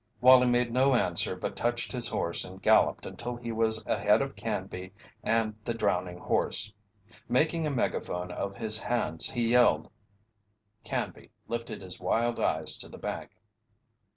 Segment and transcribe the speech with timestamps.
[0.19, 4.35] Wallie made no answer but touched his horse and galloped until he was ahead of
[4.35, 6.73] Canby and the drowning horse.
[7.29, 9.91] Making a megaphone of his hands he yelled.
[10.83, 13.29] Canby lifted his wild eyes to the bank.